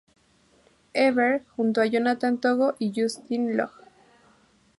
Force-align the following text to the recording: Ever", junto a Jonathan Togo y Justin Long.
Ever", 0.95 1.43
junto 1.55 1.79
a 1.79 1.85
Jonathan 1.85 2.39
Togo 2.39 2.73
y 2.79 2.91
Justin 2.99 3.55
Long. 3.55 3.69